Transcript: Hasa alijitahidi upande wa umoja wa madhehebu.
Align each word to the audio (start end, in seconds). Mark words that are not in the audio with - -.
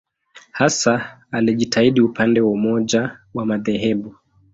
Hasa 0.51 1.21
alijitahidi 1.31 2.01
upande 2.01 2.41
wa 2.41 2.51
umoja 2.51 3.19
wa 3.33 3.45
madhehebu. 3.45 4.15